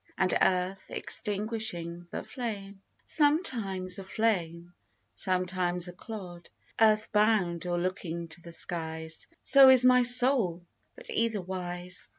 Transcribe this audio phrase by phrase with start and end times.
[0.17, 2.81] And earth, extinguishing the flame.
[3.05, 4.73] Sometimes a flame,
[5.13, 11.11] sometimes a clod, Earth bound, or looking to the skies, So is my soul, but
[11.11, 12.09] either wise.